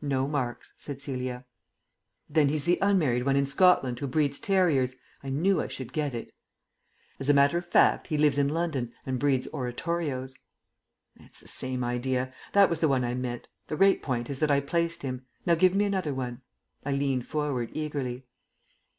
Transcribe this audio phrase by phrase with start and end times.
[0.00, 1.44] "No marks," said Celia.
[2.30, 4.96] "Then he's the unmarried one in Scotland who breeds terriers.
[5.22, 6.32] I knew I should get it."
[7.20, 10.34] "As a matter of fact he lives in London and breeds oratorios."
[11.16, 12.32] "It's the same idea.
[12.54, 13.48] That was the one I meant.
[13.66, 15.26] The great point is that I placed him.
[15.44, 16.40] Now give me another one."
[16.82, 18.24] I leant forward eagerly.